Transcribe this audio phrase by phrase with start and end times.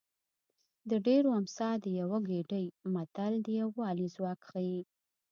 [0.89, 4.79] د ډېرو امسا د یوه ګېډۍ متل د یووالي ځواک ښيي